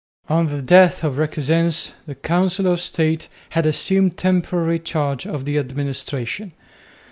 On 0.29 0.47
the 0.47 0.63
death 0.63 1.03
of 1.03 1.19
Requesens 1.19 1.93
the 2.07 2.15
Council 2.15 2.65
of 2.65 2.79
State 2.81 3.27
had 3.51 3.67
assumed 3.67 4.17
temporary 4.17 4.79
charge 4.79 5.27
of 5.27 5.45
the 5.45 5.59
administration. 5.59 6.53